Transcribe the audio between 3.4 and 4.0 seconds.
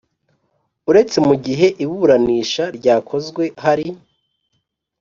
hari